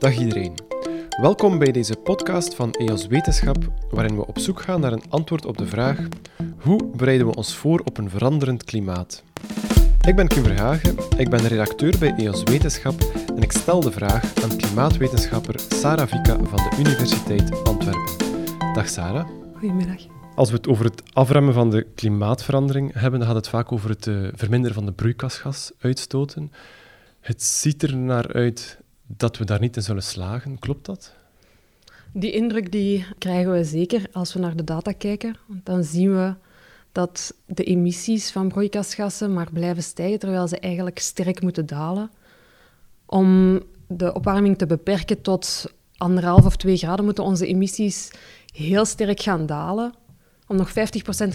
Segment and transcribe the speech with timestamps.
[0.00, 0.54] Dag iedereen.
[1.20, 3.56] Welkom bij deze podcast van EOS Wetenschap,
[3.90, 5.98] waarin we op zoek gaan naar een antwoord op de vraag:
[6.60, 9.22] hoe bereiden we ons voor op een veranderend klimaat?
[10.06, 13.00] Ik ben Kim Verhagen, ik ben redacteur bij EOS Wetenschap
[13.36, 18.16] en ik stel de vraag aan klimaatwetenschapper Sarah Vika van de Universiteit Antwerpen.
[18.74, 19.28] Dag Sarah.
[19.52, 20.06] Goedemiddag.
[20.34, 23.90] Als we het over het afremmen van de klimaatverandering hebben, dan gaat het vaak over
[23.90, 26.52] het uh, verminderen van de broeikasgasuitstoten.
[27.20, 28.79] Het ziet er naar uit
[29.16, 30.58] dat we daar niet in zullen slagen.
[30.58, 31.14] Klopt dat?
[32.12, 35.36] Die indruk die krijgen we zeker als we naar de data kijken.
[35.46, 36.34] Dan zien we
[36.92, 42.10] dat de emissies van broeikasgassen maar blijven stijgen, terwijl ze eigenlijk sterk moeten dalen.
[43.06, 48.10] Om de opwarming te beperken tot anderhalf of twee graden, moeten onze emissies
[48.52, 49.94] heel sterk gaan dalen.
[50.46, 50.72] Om nog 50%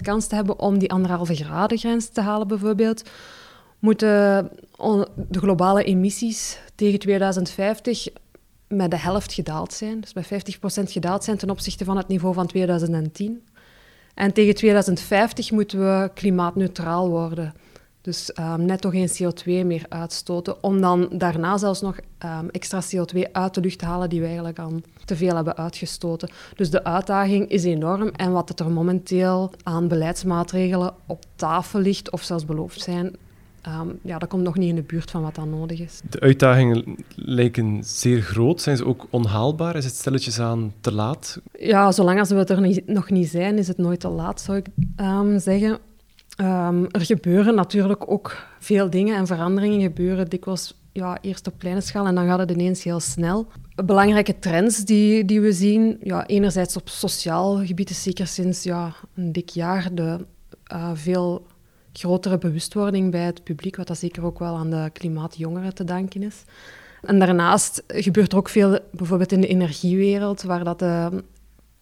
[0.02, 3.02] kans te hebben om die anderhalve graden grens te halen, bijvoorbeeld,
[3.86, 4.50] moeten
[5.28, 8.08] de globale emissies tegen 2050
[8.68, 10.00] met de helft gedaald zijn.
[10.00, 10.28] Dus met 50%
[10.90, 13.42] gedaald zijn ten opzichte van het niveau van 2010.
[14.14, 17.54] En tegen 2050 moeten we klimaatneutraal worden.
[18.00, 22.82] Dus um, net toch geen CO2 meer uitstoten, om dan daarna zelfs nog um, extra
[22.82, 26.28] CO2 uit de lucht te halen die we eigenlijk al te veel hebben uitgestoten.
[26.54, 32.22] Dus de uitdaging is enorm en wat er momenteel aan beleidsmaatregelen op tafel ligt of
[32.22, 33.16] zelfs beloofd zijn,
[33.68, 36.00] Um, ja, dat komt nog niet in de buurt van wat dan nodig is.
[36.10, 38.60] De uitdagingen lijken zeer groot.
[38.60, 39.76] Zijn ze ook onhaalbaar?
[39.76, 41.40] Is het stelletjes aan te laat?
[41.58, 44.40] Ja, zolang als we het er niet, nog niet zijn, is het nooit te laat,
[44.40, 44.66] zou ik
[45.00, 45.78] um, zeggen.
[46.40, 51.80] Um, er gebeuren natuurlijk ook veel dingen en veranderingen gebeuren dikwijls ja, eerst op kleine
[51.80, 53.46] schaal en dan gaat het ineens heel snel.
[53.84, 58.94] Belangrijke trends die, die we zien, ja, enerzijds op sociaal gebied is zeker sinds ja,
[59.14, 60.26] een dik jaar de
[60.72, 61.46] uh, veel
[61.98, 66.22] grotere bewustwording bij het publiek, wat dat zeker ook wel aan de klimaatjongeren te danken
[66.22, 66.44] is.
[67.02, 71.22] En daarnaast gebeurt er ook veel, bijvoorbeeld in de energiewereld, waar dat de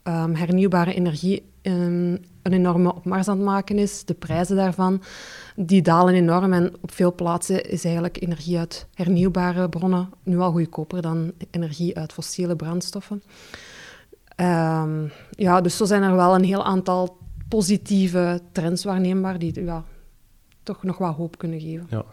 [0.05, 4.05] um, hernieuwbare energie um, een enorme opmars aan het maken is.
[4.05, 5.03] De prijzen daarvan,
[5.57, 6.53] die dalen enorm.
[6.53, 11.97] En op veel plaatsen is eigenlijk energie uit hernieuwbare bronnen nu al goedkoper dan energie
[11.99, 13.23] uit fossiele brandstoffen.
[14.37, 17.17] Um, ja, dus zo zijn er wel een heel aantal
[17.49, 19.85] positieve trends waarneembaar die ja,
[20.65, 21.87] toch nog wat hoop kunnen geven.
[21.91, 22.05] Ja.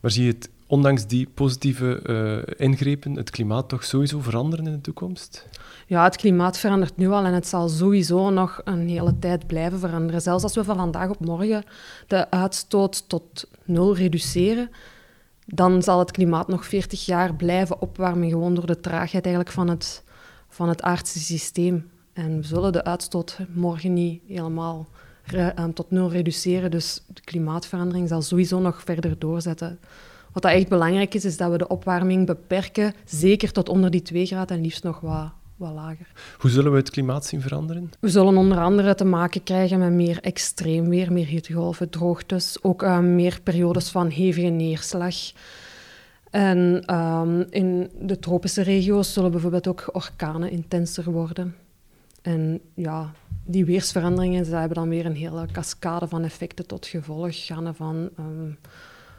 [0.00, 4.72] Maar zie je het, ondanks die positieve uh, ingrepen, het klimaat toch sowieso veranderen in
[4.72, 5.48] de toekomst?
[5.86, 9.78] Ja, het klimaat verandert nu al en het zal sowieso nog een hele tijd blijven
[9.78, 10.22] veranderen.
[10.22, 11.64] Zelfs als we van vandaag op morgen
[12.06, 14.70] de uitstoot tot nul reduceren,
[15.46, 19.68] dan zal het klimaat nog 40 jaar blijven opwarmen, gewoon door de traagheid eigenlijk van
[19.68, 20.04] het,
[20.48, 21.90] van het aardse systeem.
[22.12, 24.86] En we zullen de uitstoot morgen niet helemaal
[25.74, 26.70] tot nul reduceren.
[26.70, 29.78] Dus de klimaatverandering zal sowieso nog verder doorzetten.
[30.32, 34.02] Wat dat echt belangrijk is, is dat we de opwarming beperken, zeker tot onder die
[34.02, 36.12] 2 graden en liefst nog wat, wat lager.
[36.38, 37.90] Hoe zullen we het klimaat zien veranderen?
[38.00, 42.82] We zullen onder andere te maken krijgen met meer extreem weer, meer hittegolven, droogtes, ook
[42.82, 45.16] uh, meer periodes van hevige neerslag.
[46.30, 51.54] En um, in de tropische regio's zullen bijvoorbeeld ook orkanen intenser worden.
[52.28, 53.12] En ja,
[53.44, 57.46] die weersveranderingen ze hebben dan weer een hele cascade van effecten tot gevolg.
[57.46, 58.58] Gaan van um,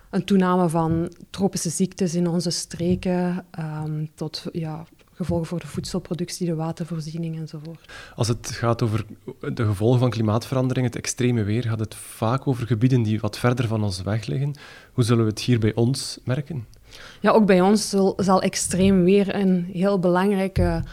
[0.09, 6.48] een toename van tropische ziektes in onze streken um, tot ja, gevolgen voor de voedselproductie,
[6.48, 7.92] de watervoorziening enzovoort.
[8.16, 9.06] Als het gaat over
[9.53, 13.68] de gevolgen van klimaatverandering, het extreme weer, gaat het vaak over gebieden die wat verder
[13.68, 14.56] van ons weg liggen.
[14.94, 16.66] Hoe zullen we het hier bij ons merken?
[17.19, 20.84] Ja, ook bij ons zal, zal extreem weer een heel belangrijke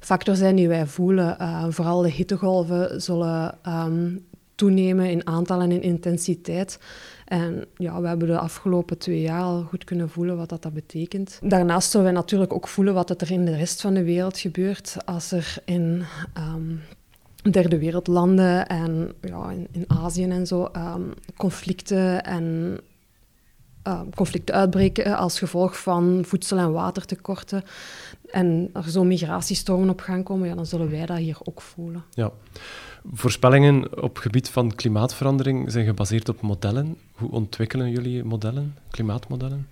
[0.00, 1.36] factor zijn die wij voelen.
[1.40, 4.24] Uh, vooral de hittegolven zullen um,
[4.54, 6.78] toenemen in aantal en in intensiteit.
[7.24, 10.72] En ja, we hebben de afgelopen twee jaar al goed kunnen voelen wat dat, dat
[10.72, 11.38] betekent.
[11.42, 14.96] Daarnaast zullen wij natuurlijk ook voelen wat er in de rest van de wereld gebeurt.
[15.04, 16.02] Als er in
[16.38, 16.80] um,
[17.52, 22.78] derde wereldlanden en ja, in, in Azië en zo um, conflicten en
[24.14, 27.64] conflicten uitbreken als gevolg van voedsel- en watertekorten
[28.30, 32.04] en er zo migratiestromen op gang komen, ja, dan zullen wij dat hier ook voelen.
[32.10, 32.30] Ja.
[33.12, 36.96] Voorspellingen op gebied van klimaatverandering zijn gebaseerd op modellen.
[37.12, 39.68] Hoe ontwikkelen jullie modellen, klimaatmodellen?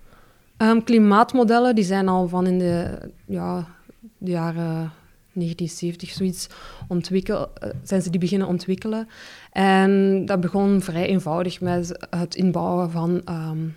[0.57, 3.67] Um, klimaatmodellen die zijn al van in de, ja,
[4.17, 4.91] de jaren
[5.33, 6.47] 1970 zoiets
[6.87, 9.07] ontwikkel, eh, zijn ze die beginnen ontwikkelen.
[9.51, 13.75] En dat begon vrij eenvoudig met het inbouwen van um,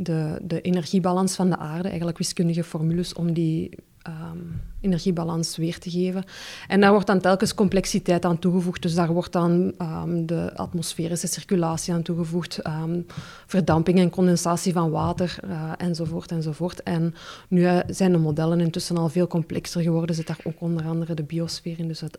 [0.00, 3.70] de, de energiebalans van de aarde, eigenlijk wiskundige formules om die
[4.02, 4.38] ehm,
[4.80, 6.24] energiebalans weer te geven.
[6.68, 8.82] En daar wordt dan telkens complexiteit aan toegevoegd.
[8.82, 13.06] Dus daar wordt dan um, de atmosferische circulatie aan toegevoegd, um,
[13.46, 16.82] verdamping en condensatie van water, uh, enzovoort, enzovoort.
[16.82, 17.14] En
[17.48, 20.14] nu uh, zijn de modellen intussen al veel complexer geworden.
[20.14, 22.18] Zit daar ook onder andere de biosfeer in, dus het,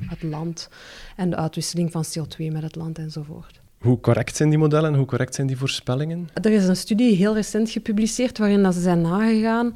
[0.00, 0.68] het land
[1.16, 3.64] en de uitwisseling van CO2 met het land, enzovoort.
[3.86, 6.28] Hoe correct zijn die modellen en hoe correct zijn die voorspellingen?
[6.32, 9.74] Er is een studie heel recent gepubliceerd waarin dat ze zijn nagegaan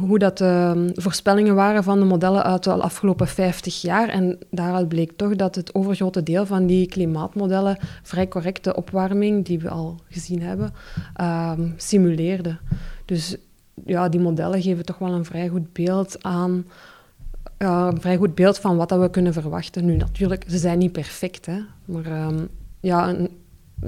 [0.00, 4.08] hoe, dat de voorspellingen waren van de modellen uit de afgelopen 50 jaar.
[4.08, 9.58] En daaruit bleek toch dat het overgrote deel van die klimaatmodellen vrij correcte opwarming, die
[9.58, 10.72] we al gezien hebben,
[11.58, 12.56] um, simuleerde.
[13.04, 13.36] Dus
[13.84, 16.66] ja, die modellen geven toch wel een vrij goed beeld aan
[17.58, 19.84] een vrij goed beeld van wat dat we kunnen verwachten.
[19.84, 22.48] Nu, natuurlijk, ze zijn niet perfect, hè, maar um,
[22.86, 23.30] ja, een,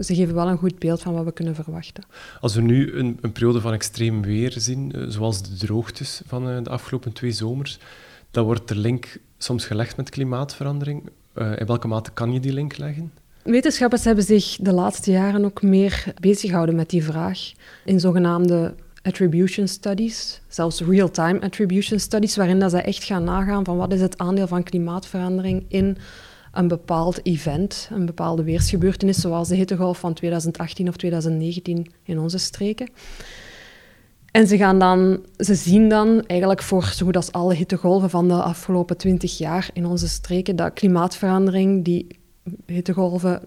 [0.04, 2.04] ze geven wel een goed beeld van wat we kunnen verwachten.
[2.40, 6.48] Als we nu een, een periode van extreem weer zien, uh, zoals de droogtes van
[6.48, 7.78] uh, de afgelopen twee zomers,
[8.30, 11.08] dan wordt de link soms gelegd met klimaatverandering.
[11.34, 13.12] Uh, in welke mate kan je die link leggen?
[13.42, 17.38] Wetenschappers hebben zich de laatste jaren ook meer bezig gehouden met die vraag
[17.84, 23.76] in zogenaamde attribution studies, zelfs real-time attribution studies, waarin dat ze echt gaan nagaan van
[23.76, 25.96] wat is het aandeel van klimaatverandering in
[26.52, 32.38] een bepaald event, een bepaalde weersgebeurtenis, zoals de hittegolf van 2018 of 2019 in onze
[32.38, 32.88] streken.
[34.30, 38.28] En ze, gaan dan, ze zien dan eigenlijk voor zo goed als alle hittegolven van
[38.28, 42.06] de afgelopen 20 jaar in onze streken dat klimaatverandering die
[42.66, 43.42] hittegolven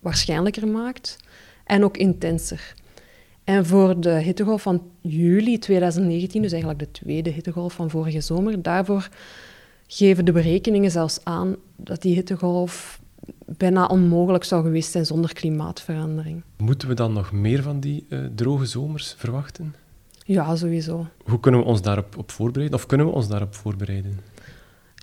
[0.00, 1.16] waarschijnlijker maakt
[1.64, 2.74] en ook intenser.
[3.44, 8.62] En voor de hittegolf van juli 2019, dus eigenlijk de tweede hittegolf van vorige zomer,
[8.62, 9.08] daarvoor
[9.96, 13.00] geven de berekeningen zelfs aan dat die hittegolf
[13.46, 16.42] bijna onmogelijk zou geweest zijn zonder klimaatverandering.
[16.56, 19.74] Moeten we dan nog meer van die uh, droge zomers verwachten?
[20.24, 21.06] Ja, sowieso.
[21.24, 22.78] Hoe kunnen we ons daarop op voorbereiden?
[22.78, 24.20] Of kunnen we ons daarop voorbereiden?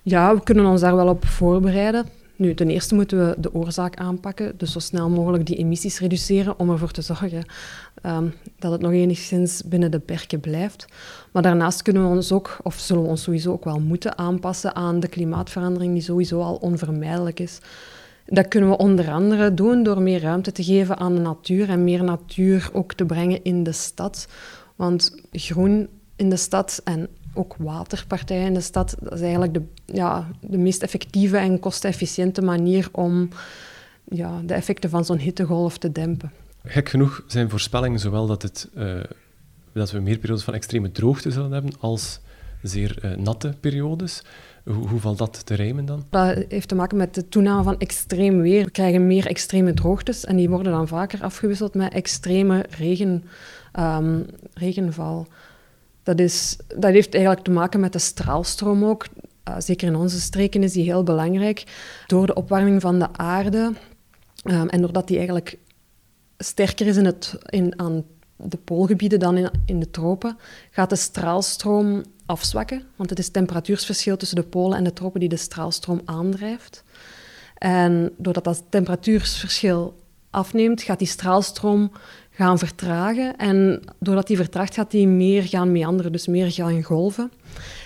[0.04, 2.06] Ja, we kunnen ons daar wel op voorbereiden.
[2.40, 6.60] Nu, ten eerste moeten we de oorzaak aanpakken, dus zo snel mogelijk die emissies reduceren
[6.60, 7.46] om ervoor te zorgen
[8.06, 10.86] um, dat het nog enigszins binnen de perken blijft.
[11.32, 14.76] Maar daarnaast kunnen we ons ook, of zullen we ons sowieso ook wel moeten aanpassen
[14.76, 17.60] aan de klimaatverandering die sowieso al onvermijdelijk is.
[18.26, 21.84] Dat kunnen we onder andere doen door meer ruimte te geven aan de natuur en
[21.84, 24.28] meer natuur ook te brengen in de stad.
[24.76, 28.96] Want groen in de stad en ook waterpartijen in de stad.
[29.00, 33.30] Dat is eigenlijk de, ja, de meest effectieve en kostefficiënte manier om
[34.04, 36.31] ja, de effecten van zo'n hittegolf te dempen.
[36.64, 39.00] Gek genoeg zijn voorspellingen zowel dat, het, uh,
[39.74, 42.20] dat we meer periodes van extreme droogte zullen hebben, als
[42.62, 44.24] zeer uh, natte periodes.
[44.64, 46.06] Hoe, hoe, valt dat te rijmen dan?
[46.10, 48.66] Dat heeft te maken met de toename van extreem weer.
[48.66, 53.24] We krijgen meer extreme droogtes en die worden dan vaker afgewisseld met extreme regen,
[53.80, 55.28] um, regenval.
[56.10, 59.08] Dat, is, dat heeft eigenlijk te maken met de straalstroom ook.
[59.50, 61.64] Uh, zeker in onze streken is die heel belangrijk.
[62.08, 63.74] Door de opwarming van de aarde
[64.44, 65.58] um, en doordat die eigenlijk
[66.38, 68.04] sterker is in het, in, aan
[68.36, 70.38] de poolgebieden dan in, in de tropen,
[70.72, 72.84] gaat de straalstroom afzwakken.
[72.96, 76.84] Want het is het temperatuursverschil tussen de polen en de tropen die de straalstroom aandrijft.
[77.58, 79.96] En doordat dat temperatuursverschil
[80.30, 81.92] afneemt, gaat die straalstroom
[82.40, 83.38] gaan vertragen.
[83.38, 87.32] En doordat die vertraagt, gaat die meer gaan meanderen, dus meer gaan golven.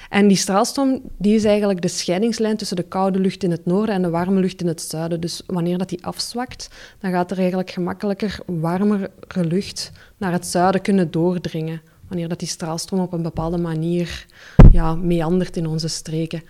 [0.09, 3.95] En die straalstroom die is eigenlijk de scheidingslijn tussen de koude lucht in het noorden
[3.95, 5.21] en de warme lucht in het zuiden.
[5.21, 6.69] Dus wanneer dat die afzwakt,
[6.99, 11.81] dan gaat er eigenlijk gemakkelijker warmere lucht naar het zuiden kunnen doordringen.
[12.07, 14.25] Wanneer dat die straalstroom op een bepaalde manier
[14.71, 16.43] ja, meandert in onze streken.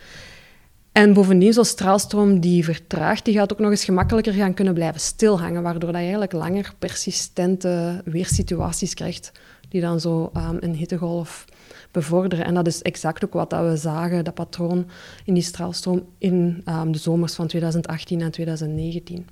[0.93, 5.01] En bovendien, zo'n straalstroom die vertraagt, die gaat ook nog eens gemakkelijker gaan kunnen blijven
[5.01, 9.31] stilhangen, waardoor dat je eigenlijk langer persistente weersituaties krijgt,
[9.69, 11.45] die dan zo um, een hittegolf
[11.91, 12.45] bevorderen.
[12.45, 14.85] En dat is exact ook wat dat we zagen, dat patroon
[15.25, 19.27] in die straalstroom in um, de zomers van 2018 en 2019.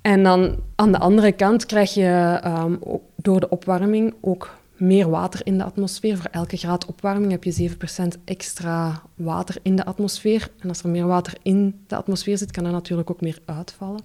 [0.00, 2.78] En dan aan de andere kant krijg je um,
[3.16, 6.16] door de opwarming ook meer water in de atmosfeer.
[6.16, 10.50] Voor elke graad opwarming heb je 7% extra water in de atmosfeer.
[10.58, 14.00] En als er meer water in de atmosfeer zit, kan er natuurlijk ook meer uitvallen.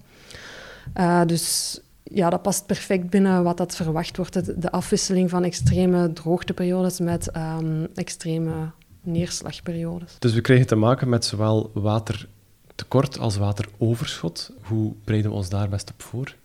[0.96, 4.62] Uh, dus ja, dat past perfect binnen wat dat verwacht wordt.
[4.62, 10.16] De afwisseling van extreme droogteperiodes met um, extreme neerslagperiodes.
[10.18, 14.52] Dus we krijgen te maken met zowel watertekort als wateroverschot.
[14.62, 16.36] Hoe breiden we ons daar best op voor?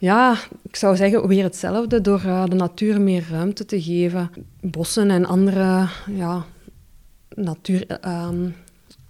[0.00, 4.30] Ja, ik zou zeggen weer hetzelfde, door uh, de natuur meer ruimte te geven.
[4.60, 6.44] Bossen en andere ja,
[7.34, 7.98] natuur...
[8.06, 8.54] Um,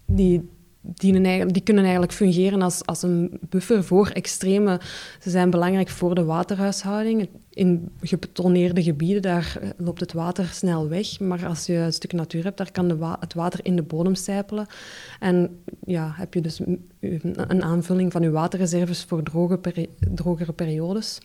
[0.07, 0.49] die
[0.97, 4.81] eigenlijk, die kunnen eigenlijk fungeren als, als een buffer voor extreme.
[5.21, 7.29] Ze zijn belangrijk voor de waterhuishouding.
[7.51, 11.21] In gebetoneerde gebieden, daar eh, loopt het water snel weg.
[11.21, 14.15] Maar als je een stuk natuur hebt, daar kan de het water in de bodem
[14.15, 14.67] sijpelen.
[15.21, 16.61] En ja, heb je dus
[17.01, 19.61] een aanvulling van je waterreserves voor droge
[20.15, 21.21] drogere periodes.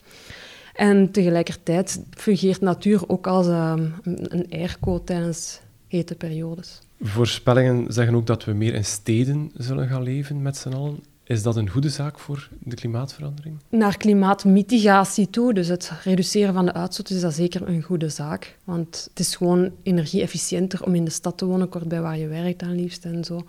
[0.74, 6.82] En tegelijkertijd fungeert natuur ook als um, een airco tijdens hete periodes.
[7.06, 11.04] Voorspellingen zeggen ook dat we meer in steden zullen gaan leven met z'n allen.
[11.24, 13.58] Is dat een goede zaak voor de klimaatverandering?
[13.70, 18.58] Naar klimaatmitigatie toe, dus het reduceren van de uitstoot, is dat zeker een goede zaak.
[18.64, 22.28] Want het is gewoon energie-efficiënter om in de stad te wonen, kort bij waar je
[22.28, 23.46] werkt aan liefst en zo,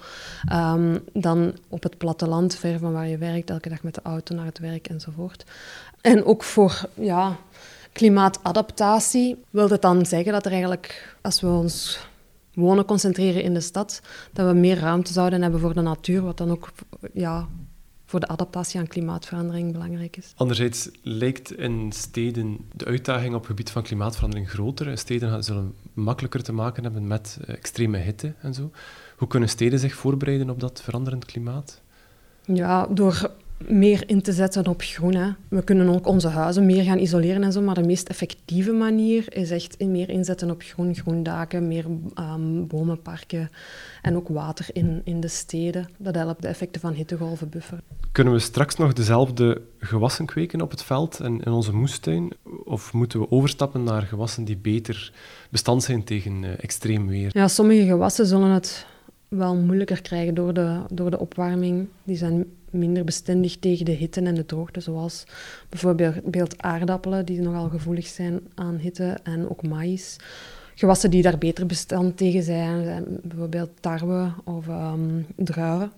[0.52, 4.34] um, dan op het platteland, ver van waar je werkt, elke dag met de auto
[4.34, 5.44] naar het werk enzovoort.
[6.00, 7.36] En ook voor ja,
[7.92, 11.98] klimaatadaptatie wil dat dan zeggen dat er eigenlijk, als we ons
[12.54, 16.36] wonen concentreren in de stad, dat we meer ruimte zouden hebben voor de natuur, wat
[16.36, 16.72] dan ook
[17.12, 17.48] ja,
[18.04, 20.32] voor de adaptatie aan klimaatverandering belangrijk is.
[20.36, 24.98] Anderzijds lijkt in steden de uitdaging op het gebied van klimaatverandering groter.
[24.98, 28.70] Steden zullen makkelijker te maken hebben met eh, extreme hitte en zo.
[29.16, 31.80] Hoe kunnen steden zich voorbereiden op dat veranderend klimaat?
[32.44, 35.14] Ja, door meer in te zetten op groen.
[35.14, 35.30] Hè.
[35.48, 39.36] We kunnen ook onze huizen meer gaan isoleren en zo, maar de meest effectieve manier
[39.36, 41.84] is echt meer inzetten op groen, groendaken, meer
[42.18, 43.50] um, bomenparken
[44.02, 45.88] en ook water in, in de steden.
[45.96, 47.82] Dat helpt de effecten van hittegolven bufferen.
[48.12, 52.32] Kunnen we straks nog dezelfde gewassen kweken op het veld en in onze moestuin?
[52.64, 55.12] Of moeten we overstappen naar gewassen die beter
[55.50, 57.30] bestand zijn tegen uh, extreem weer?
[57.32, 58.86] Ja, sommige gewassen zullen het
[59.36, 61.88] wel moeilijker krijgen door de, door de opwarming.
[62.04, 65.24] Die zijn minder bestendig tegen de hitte en de droogte, zoals
[65.68, 70.16] bijvoorbeeld aardappelen, die nogal gevoelig zijn aan hitte, en ook maïs.
[70.74, 75.92] Gewassen die daar beter bestand tegen zijn, zijn bijvoorbeeld tarwe of um, druiven.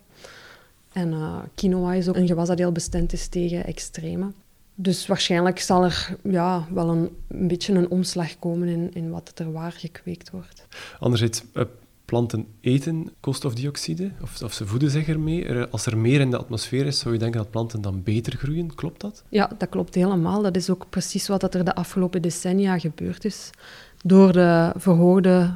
[0.92, 4.32] En uh, quinoa is ook een gewas dat heel bestand is tegen extreme.
[4.74, 9.32] Dus waarschijnlijk zal er ja, wel een, een beetje een omslag komen in, in wat
[9.34, 10.66] er waar gekweekt wordt.
[10.98, 11.62] Anderzijds, uh,
[12.06, 15.64] planten eten koolstofdioxide, of, of ze voeden zich ermee.
[15.64, 18.74] Als er meer in de atmosfeer is, zou je denken dat planten dan beter groeien.
[18.74, 19.24] Klopt dat?
[19.28, 20.42] Ja, dat klopt helemaal.
[20.42, 23.50] Dat is ook precies wat er de afgelopen decennia gebeurd is.
[24.02, 25.54] Door de verhoogde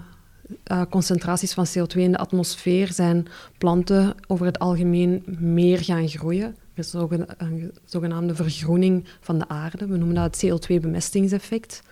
[0.67, 3.27] uh, concentraties van CO2 in de atmosfeer zijn
[3.59, 6.57] planten over het algemeen meer gaan groeien.
[6.75, 9.87] Er is een zogenaamde vergroening van de aarde.
[9.87, 11.83] We noemen dat het CO2-bemestingseffect.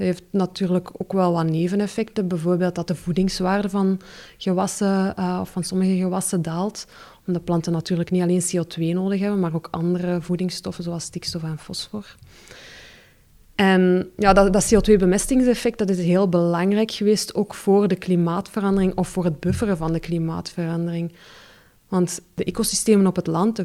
[0.00, 2.28] Dat heeft natuurlijk ook wel wat neveneffecten.
[2.28, 4.00] Bijvoorbeeld dat de voedingswaarde van
[4.36, 6.86] gewassen uh, of van sommige gewassen daalt.
[7.26, 11.58] Omdat planten natuurlijk niet alleen CO2 nodig hebben, maar ook andere voedingsstoffen zoals stikstof en
[11.58, 12.16] fosfor.
[13.54, 19.08] En ja, dat, dat CO2-bemestingseffect dat is heel belangrijk geweest, ook voor de klimaatverandering of
[19.08, 21.12] voor het bufferen van de klimaatverandering.
[21.88, 23.62] Want de ecosystemen op het land,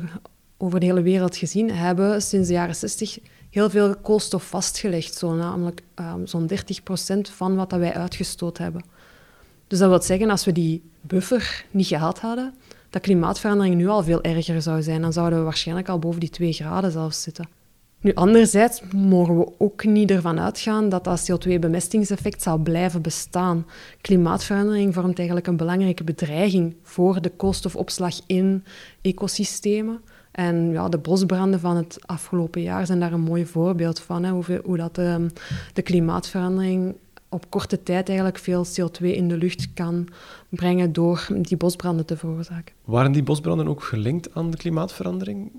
[0.58, 3.20] over de hele wereld gezien, hebben sinds de jaren 60
[3.50, 6.56] heel veel koolstof vastgelegd, zo namelijk um, zo'n 30%
[7.22, 8.84] van wat dat wij uitgestoot hebben.
[9.68, 12.54] Dus dat wil zeggen, als we die buffer niet gehad hadden,
[12.90, 15.02] dat klimaatverandering nu al veel erger zou zijn.
[15.02, 17.48] Dan zouden we waarschijnlijk al boven die 2 graden zelfs zitten.
[18.00, 23.66] Nu, anderzijds mogen we ook niet ervan uitgaan dat dat CO2-bemestingseffect zal blijven bestaan.
[24.02, 28.64] Klimaatverandering vormt eigenlijk een belangrijke bedreiging voor de koolstofopslag in
[29.02, 30.02] ecosystemen.
[30.36, 34.24] En ja, de bosbranden van het afgelopen jaar zijn daar een mooi voorbeeld van.
[34.24, 35.30] Hè, hoe, hoe dat de, ehm,
[35.74, 36.96] de klimaatverandering
[37.30, 40.08] op korte tijd eigenlijk veel CO2 in de lucht kan
[40.50, 42.76] brengen door die bosbranden te veroorzaken.
[42.84, 45.52] Waren die bosbranden ook gelinkt aan de klimaatverandering?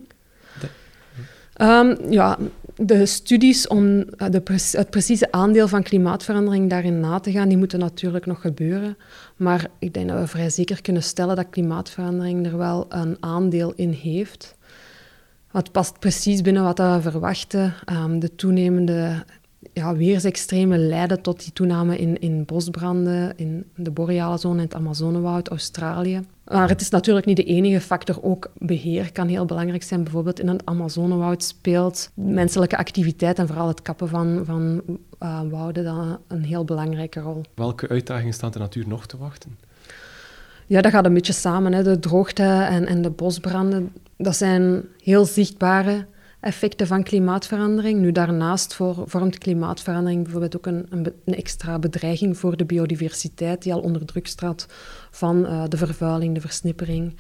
[1.61, 2.39] Um, ja,
[2.75, 7.59] de studies om eh, de, het precieze aandeel van klimaatverandering daarin na te gaan, die
[7.59, 8.97] moeten natuurlijk nog gebeuren.
[9.37, 13.73] Maar ik denk dat we vrij zeker kunnen stellen dat klimaatverandering er wel een aandeel
[13.77, 14.57] in heeft.
[15.57, 17.75] Wat past precies binnen wat we verwachten.
[17.93, 19.25] Um, de toenemende
[19.73, 24.75] ja, weersextremen leiden tot die toename in, in bosbranden, in de boreale zone, in het
[24.75, 26.21] Amazonewoud, Australië.
[26.45, 28.23] Maar het is natuurlijk niet de enige factor.
[28.23, 30.03] Ook beheer kan heel belangrijk zijn.
[30.03, 34.83] Bijvoorbeeld in het Amazonewoud speelt menselijke activiteit en vooral het kappen van, van
[35.23, 37.43] uh, wouden dan een heel belangrijke rol.
[37.55, 39.57] Welke uitdagingen staat de natuur nog te wachten?
[40.67, 41.73] Ja, dat gaat een beetje samen.
[41.73, 41.83] Hè.
[41.83, 46.07] De droogte en, en de bosbranden, dat zijn heel zichtbare
[46.41, 48.01] effecten van klimaatverandering.
[48.01, 53.73] Nu, daarnaast vormt klimaatverandering bijvoorbeeld ook een, een, een, extra bedreiging voor de biodiversiteit, die
[53.73, 54.67] al onder druk staat
[55.11, 57.17] van uh, de vervuiling, de versnippering.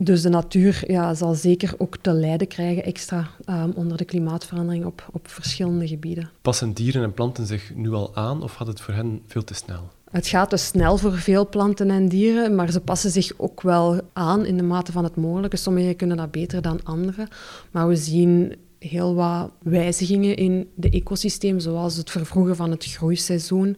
[0.00, 4.84] Dus de natuur ja, zal zeker ook te lijden krijgen extra um, onder de klimaatverandering
[4.84, 6.30] op, op verschillende gebieden.
[6.42, 9.54] Passen dieren en planten zich nu al aan of gaat het voor hen veel te
[9.54, 9.90] snel?
[10.12, 14.00] Het gaat dus snel voor veel planten en dieren, maar ze passen zich ook wel
[14.12, 15.56] aan in de mate van het mogelijke.
[15.56, 17.28] Sommigen kunnen dat beter dan anderen.
[17.70, 23.76] Maar we zien heel wat wijzigingen in de ecosysteem, zoals het vervroegen van het groeiseizoen,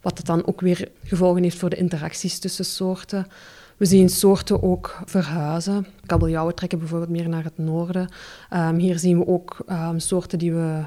[0.00, 3.26] wat dat dan ook weer gevolgen heeft voor de interacties tussen soorten.
[3.76, 5.86] We zien soorten ook verhuizen.
[6.06, 8.08] Kabeljauwen trekken bijvoorbeeld meer naar het noorden.
[8.52, 10.82] Um, hier zien we ook um, soorten die we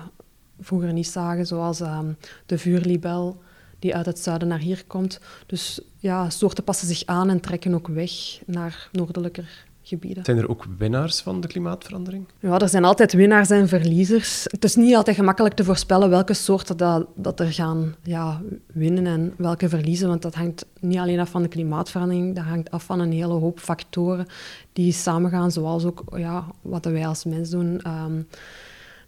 [0.59, 3.41] vroeger niet zagen, zoals um, de vuurlibel,
[3.85, 5.19] die uit het zuiden naar hier komt.
[5.45, 8.11] Dus ja, soorten passen zich aan en trekken ook weg
[8.45, 10.25] naar noordelijker gebieden.
[10.25, 12.27] Zijn er ook winnaars van de klimaatverandering?
[12.39, 14.43] Ja, er zijn altijd winnaars en verliezers.
[14.43, 18.41] Het is niet altijd gemakkelijk te voorspellen welke soorten dat, dat er gaan ja,
[18.73, 22.71] winnen en welke verliezen, want dat hangt niet alleen af van de klimaatverandering, dat hangt
[22.71, 24.25] af van een hele hoop factoren
[24.73, 28.27] die samengaan, zoals ook ja, wat wij als mens doen um,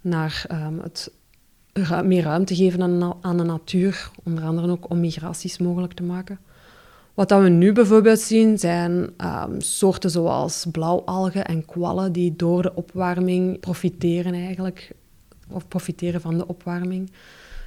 [0.01, 1.11] naar um, het
[2.03, 6.39] meer ruimte geven aan, aan de natuur, onder andere ook om migraties mogelijk te maken.
[7.13, 12.61] Wat dat we nu bijvoorbeeld zien, zijn um, soorten zoals blauwalgen en kwallen die door
[12.61, 14.91] de opwarming profiteren eigenlijk,
[15.49, 17.11] of profiteren van de opwarming.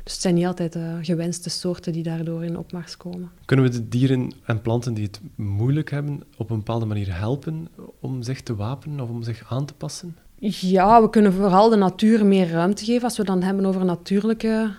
[0.04, 3.30] Dus het zijn niet altijd de gewenste soorten die daardoor in opmars komen.
[3.44, 7.68] Kunnen we de dieren en planten die het moeilijk hebben op een bepaalde manier helpen
[8.00, 10.16] om zich te wapenen of om zich aan te passen?
[10.42, 13.02] Ja, we kunnen vooral de natuur meer ruimte geven.
[13.02, 14.70] Als we dan hebben over natuurlijke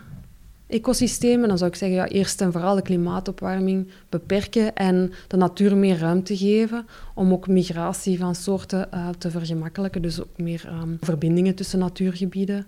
[0.67, 5.77] ecosystemen, dan zou ik zeggen, ja, eerst en vooral de klimaatopwarming beperken en de natuur
[5.77, 10.01] meer ruimte geven om ook migratie van soorten uh, te vergemakkelijken.
[10.01, 12.65] Dus ook meer um, verbindingen tussen natuurgebieden.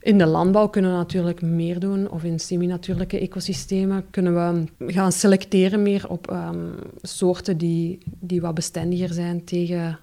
[0.00, 5.12] In de landbouw kunnen we natuurlijk meer doen, of in semi-natuurlijke ecosystemen kunnen we gaan
[5.12, 9.98] selecteren meer op um, soorten die, die wat bestendiger zijn tegen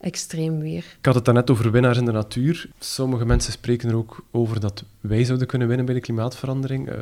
[0.00, 0.84] extreem weer.
[0.98, 2.68] Ik had het daarnet over winnaars in de natuur.
[2.78, 6.88] Sommige mensen spreken er ook over dat wij zouden kunnen winnen bij de klimaatverandering.
[6.88, 6.94] Uh,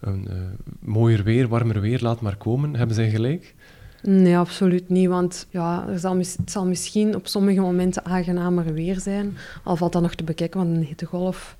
[0.00, 0.36] een uh,
[0.78, 2.76] mooier weer, warmer weer, laat maar komen.
[2.76, 3.54] Hebben zij gelijk?
[4.02, 5.08] Nee, absoluut niet.
[5.08, 9.36] Want ja, er zal, het zal misschien op sommige momenten aangenamer weer zijn.
[9.62, 11.56] Al valt dat nog te bekijken, want een hittegolf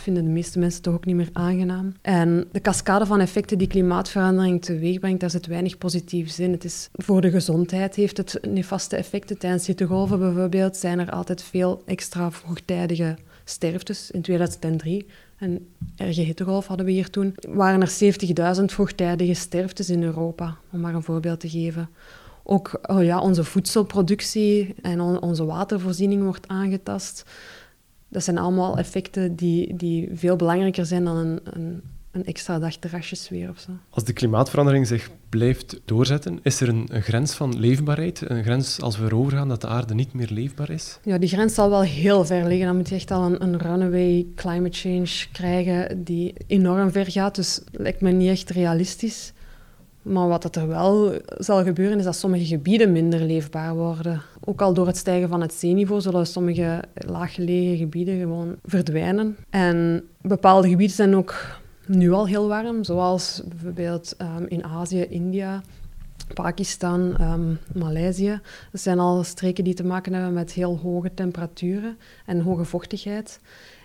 [0.00, 1.92] vinden de meeste mensen toch ook niet meer aangenaam.
[2.00, 6.52] En de cascade van effecten die klimaatverandering teweegbrengt, daar zit weinig positiefs in.
[6.52, 9.38] Het is, voor de gezondheid heeft het nefaste effecten.
[9.38, 14.10] Tijdens hittegolven bijvoorbeeld zijn er altijd veel extra vroegtijdige sterftes.
[14.10, 15.06] In 2003,
[15.38, 20.80] een erge hittegolf hadden we hier toen, waren er 70.000 vroegtijdige sterftes in Europa, om
[20.80, 21.88] maar een voorbeeld te geven.
[22.42, 27.24] Ook oh ja, onze voedselproductie en on onze watervoorziening wordt aangetast
[28.10, 32.76] dat zijn allemaal effecten die, die veel belangrijker zijn dan een, een, een extra dag
[32.76, 33.70] terrasjes weer of zo.
[33.90, 38.22] Als de klimaatverandering zich blijft doorzetten, is er een, een, grens van leefbaarheid?
[38.30, 40.98] Een grens als we erover gaan dat de aarde niet meer leefbaar is?
[41.02, 42.66] Ja, die grens zal wel heel ver liggen.
[42.66, 47.34] Dan moet je echt al een, een runaway climate change krijgen die enorm ver gaat.
[47.34, 49.32] Dus lijkt me niet echt realistisch.
[50.02, 54.22] Maar wat er wel zal gebeuren, is dat sommige gebieden minder leefbaar worden.
[54.44, 59.36] Ook al door het stijgen van het zeeniveau zullen sommige laaggelegen gebieden gewoon verdwijnen.
[59.50, 65.62] En bepaalde gebieden zijn ook nu al heel warm, zoals bijvoorbeeld um, in Azië, India,
[66.34, 68.40] Pakistan, um, Maleisië.
[68.72, 73.40] Dat zijn al streken die te maken hebben met heel hoge temperaturen en hoge vochtigheid.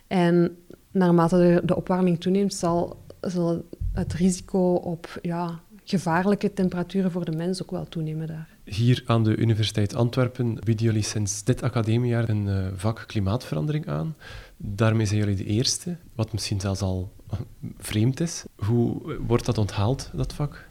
[0.08, 0.58] En
[0.92, 7.32] naarmate de, de opwarming toeneemt, zal, zal het risico op ja, gevaarlijke temperaturen voor de
[7.32, 8.48] mens ook wel toenemen daar.
[8.64, 14.16] Hier aan de Universiteit Antwerpen bieden jullie sinds dit academiejaar een uh, vak klimaatverandering aan.
[14.58, 17.12] Daarmee zijn jullie de eerste, wat misschien zelfs al
[17.78, 18.46] vreemd is.
[18.56, 20.68] Hoe wordt dat onthaald, dat vak?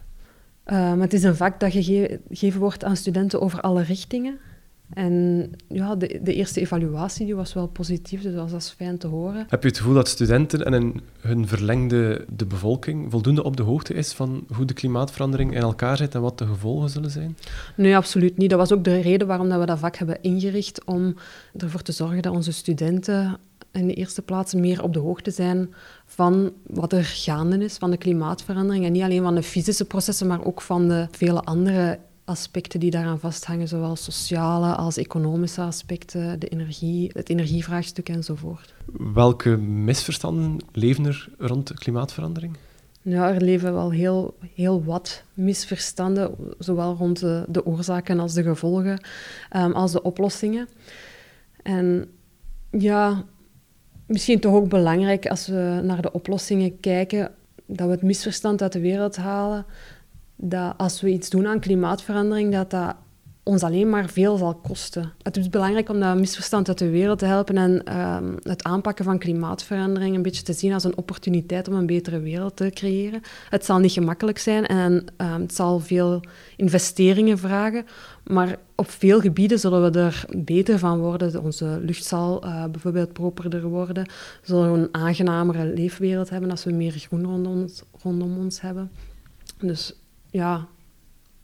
[0.65, 4.39] Uh, het is een vak dat gegeven wordt aan studenten over alle richtingen.
[4.93, 9.07] En ja, de, de, eerste evaluatie die was wel positief, dus dat was fijn te
[9.07, 9.45] horen.
[9.49, 13.93] Heb je het gevoel dat studenten en hun verlengde de bevolking voldoende op de hoogte
[13.93, 17.37] is van hoe de klimaatverandering in elkaar zit en wat de gevolgen zullen zijn?
[17.75, 18.49] Nee, absoluut niet.
[18.49, 21.15] Dat was ook de reden waarom dat we dat vak hebben ingericht, om
[21.57, 23.37] ervoor te zorgen dat onze studenten
[23.71, 25.73] in de eerste plaats meer op de hoogte zijn
[26.05, 28.85] van wat er gaande is, van de klimaatverandering.
[28.85, 32.91] En niet alleen van de fysische processen, maar ook van de vele andere aspecten die
[32.91, 38.73] daaraan vasthangen, zowel sociale als economische aspecten, de energie, het energievraagstuk enzovoort.
[39.13, 42.57] Welke misverstanden leven er rond klimaatverandering?
[43.01, 48.43] Ja, er leven wel heel, heel wat misverstanden, zowel rond de, de oorzaken als de
[48.43, 48.99] gevolgen,
[49.55, 50.67] um, als de oplossingen.
[51.63, 52.11] En
[52.71, 53.23] ja,
[54.05, 57.31] misschien toch ook belangrijk als we naar de oplossingen kijken,
[57.65, 59.65] dat we het misverstand uit de wereld halen
[60.35, 62.95] dat als we iets doen aan klimaatverandering, dat dat
[63.45, 65.11] ons alleen maar veel zal kosten.
[65.21, 69.05] Het is belangrijk om dat misverstand uit de wereld te helpen en ehm, het aanpakken
[69.05, 73.21] van klimaatverandering een beetje te zien als een opportuniteit om een betere wereld te creëren.
[73.49, 76.21] Het zal niet gemakkelijk zijn en ehm, het zal veel
[76.55, 77.85] investeringen vragen,
[78.23, 81.43] maar op veel gebieden zullen we er beter van worden.
[81.43, 84.09] Onze lucht zal uh, bijvoorbeeld properder worden.
[84.41, 88.91] Zullen we een aangenamere leefwereld hebben als we meer groen rondom ons, rondom ons hebben.
[89.57, 89.95] Dus
[90.35, 90.67] ja,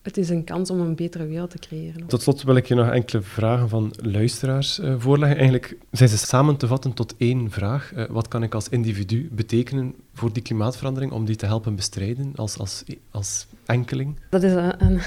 [0.02, 2.08] het is een kans om een betere wereld te creëren.
[2.08, 5.38] Tot slot wil ik je nog enkele vragen van luisteraars uh, voorleggen.
[5.38, 7.92] Eigenlijk zijn ze samen te vatten tot één vraag.
[7.96, 12.32] Uh, wat kan ik als individu betekenen voor die klimaatverandering om die te helpen bestrijden
[12.36, 14.16] als, als, als enkeling?
[14.30, 15.00] Dat is een, een,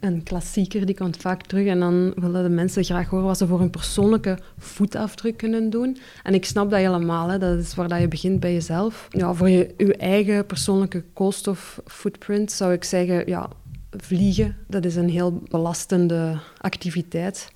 [0.00, 1.66] een klassieker, die komt vaak terug.
[1.66, 5.98] En dan willen de mensen graag horen wat ze voor hun persoonlijke voetafdruk kunnen doen.
[6.22, 7.28] En ik snap dat helemaal.
[7.28, 7.38] Hè.
[7.38, 9.08] Dat is waar dat je begint bij jezelf.
[9.10, 13.22] Ja, voor je, je eigen persoonlijke koolstoffootprint zou ik zeggen...
[13.26, 13.48] Ja,
[13.90, 17.48] vliegen, dat is een heel belastende activiteit.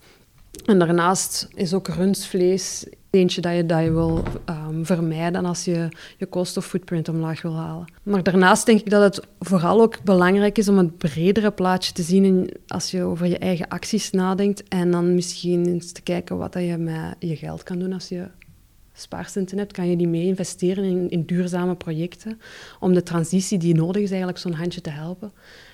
[0.64, 5.88] En daarnaast is ook rundvlees eentje dat je, dat je wil um, vermijden als je
[6.18, 7.92] je koolstoffootprint omlaag wil halen.
[8.03, 12.03] Maar daarnaast denk ik dat het vooral ook belangrijk is om een bredere plaatje te
[12.03, 14.68] zien als je over je eigen acties nadenkt.
[14.68, 18.09] En dan misschien eens te kijken wat dat je met je geld kan doen als
[18.09, 18.29] je
[18.92, 22.40] spaarcenten hebt, kan je die mee investeren in, in duurzame projecten
[22.81, 25.33] om de transitie die nodig is eigenlijk zo'n handje te helpen.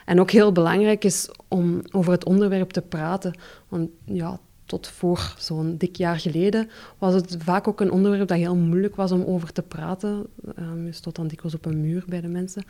[0.08, 3.38] En ook heel belangrijk is om over het onderwerp te praten.
[3.68, 6.68] Want ja, tot voor zo'n dik jaar geleden
[6.98, 10.26] was het vaak ook een onderwerp dat heel moeilijk was om over te praten.
[10.58, 12.64] Um, je stond dan dikwijls op een muur bij de mensen.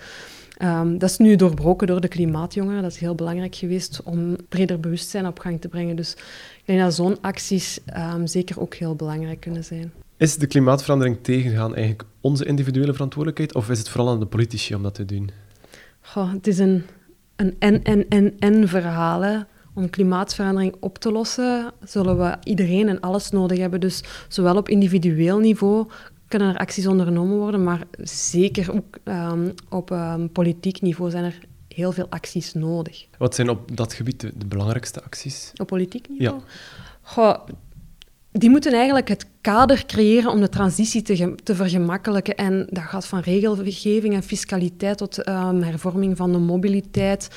[0.62, 2.82] Um, dat is nu doorbroken door de klimaatjongeren.
[2.82, 5.96] Dat is heel belangrijk geweest om breder bewustzijn op gang te brengen.
[5.96, 6.12] Dus
[6.58, 7.78] ik denk dat zo'n acties
[8.14, 9.92] um, zeker ook heel belangrijk kunnen zijn.
[10.16, 14.74] Is de klimaatverandering tegengaan eigenlijk onze individuele verantwoordelijkheid of is het vooral aan de politici
[14.74, 15.30] om dat te doen?
[16.00, 16.84] Goh, het is een
[17.38, 19.44] een en-en-en-en verhaal.
[19.74, 23.80] Om klimaatverandering op te lossen, zullen we iedereen en alles nodig hebben.
[23.80, 25.86] Dus zowel op individueel niveau
[26.28, 31.38] kunnen er acties ondernomen worden, maar zeker ook um, op um, politiek niveau zijn er
[31.68, 33.06] heel veel acties nodig.
[33.18, 35.52] Wat zijn op dat gebied de, de belangrijkste acties?
[35.56, 36.38] Op politiek niveau?
[36.38, 36.44] Ja.
[37.02, 37.46] Goh,
[38.38, 42.36] die moeten eigenlijk het kader creëren om de transitie te, te vergemakkelijken.
[42.36, 47.30] En dat gaat van regelgeving en fiscaliteit tot um, hervorming van de mobiliteit.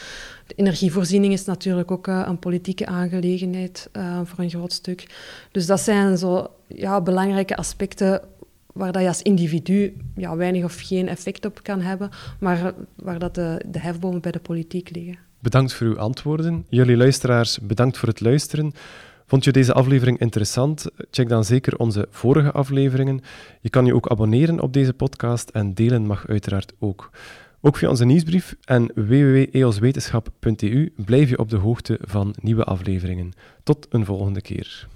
[0.47, 5.07] De energievoorziening is natuurlijk ook uh, een politieke aangelegenheid uh, voor een groot stuk.
[5.51, 8.21] Dus dat zijn zo ja, belangrijke aspecten
[8.73, 12.09] waar dat je als individu ja, weinig of geen effect op kan hebben,
[12.39, 15.17] maar waar dat de, de hefbomen bij de politiek liggen.
[15.39, 16.65] Bedankt voor uw antwoorden.
[16.69, 18.73] Jullie luisteraars, bedankt voor het luisteren.
[19.31, 20.85] Vond je deze aflevering interessant?
[21.11, 23.21] Check dan zeker onze vorige afleveringen.
[23.61, 27.09] Je kan je ook abonneren op deze podcast en delen mag uiteraard ook.
[27.61, 33.31] Ook via onze nieuwsbrief en www.eoswetenschap.eu blijf je op de hoogte van nieuwe afleveringen.
[33.63, 34.87] Tot een volgende keer.